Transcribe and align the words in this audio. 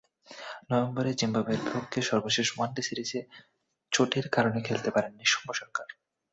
নভেম্বরে 0.69 1.11
জিম্বাবুয়ের 1.13 1.61
বিপক্ষে 1.63 1.99
সর্বশেষ 2.01 2.47
ওয়ানডে 2.51 2.81
সিরিজে 2.81 3.21
চোটের 3.91 4.25
কারণে 4.29 4.59
খেলতে 4.67 4.89
পারেননি 4.91 5.25
সৌম্য 5.25 5.49
সরকার। 5.53 5.87